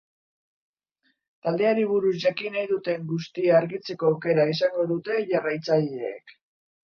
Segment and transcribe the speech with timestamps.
[1.47, 6.35] Taldeari buruz jakin nahi duten guztia argitzeko aukera izango dute jarraitzaileek.